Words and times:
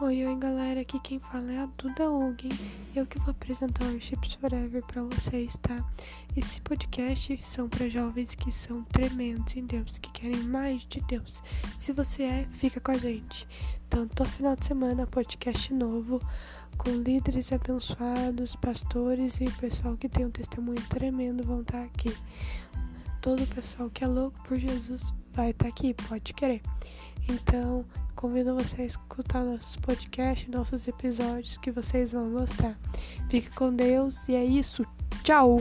Oi, 0.00 0.26
oi 0.26 0.36
galera, 0.36 0.80
aqui 0.80 0.98
quem 0.98 1.20
fala 1.20 1.52
é 1.52 1.58
a 1.60 1.66
Duda 1.78 2.10
Hugen 2.10 2.50
eu 2.96 3.06
que 3.06 3.16
vou 3.20 3.30
apresentar 3.30 3.84
o 3.86 4.00
Chips 4.00 4.34
Forever 4.34 4.84
para 4.84 5.02
vocês, 5.04 5.56
tá? 5.62 5.88
Esse 6.36 6.60
podcast 6.60 7.36
são 7.44 7.68
para 7.68 7.88
jovens 7.88 8.34
que 8.34 8.50
são 8.50 8.82
tremendos 8.82 9.54
em 9.56 9.64
Deus, 9.64 9.98
que 9.98 10.10
querem 10.10 10.42
mais 10.42 10.84
de 10.84 11.00
Deus. 11.02 11.40
Se 11.78 11.92
você 11.92 12.24
é, 12.24 12.48
fica 12.58 12.80
com 12.80 12.90
a 12.90 12.98
gente. 12.98 13.46
Então, 13.86 14.08
todo 14.08 14.28
final 14.28 14.56
de 14.56 14.64
semana, 14.64 15.06
podcast 15.06 15.72
novo 15.72 16.20
com 16.76 16.90
líderes 16.90 17.52
abençoados, 17.52 18.56
pastores 18.56 19.40
e 19.40 19.48
pessoal 19.52 19.96
que 19.96 20.08
tem 20.08 20.26
um 20.26 20.30
testemunho 20.30 20.82
tremendo 20.88 21.44
vão 21.44 21.62
estar 21.62 21.84
aqui. 21.84 22.12
Todo 23.20 23.44
o 23.44 23.46
pessoal 23.46 23.88
que 23.90 24.02
é 24.02 24.08
louco 24.08 24.42
por 24.42 24.58
Jesus 24.58 25.12
vai 25.32 25.50
estar 25.50 25.68
aqui, 25.68 25.94
pode 25.94 26.34
querer. 26.34 26.62
Então, 27.28 27.84
convido 28.14 28.54
você 28.54 28.82
a 28.82 28.86
escutar 28.86 29.44
nossos 29.44 29.76
podcasts, 29.76 30.48
nossos 30.48 30.86
episódios 30.86 31.58
que 31.58 31.70
vocês 31.70 32.12
vão 32.12 32.32
gostar. 32.32 32.78
Fique 33.28 33.50
com 33.50 33.74
Deus 33.74 34.28
e 34.28 34.34
é 34.34 34.44
isso. 34.44 34.86
Tchau! 35.22 35.58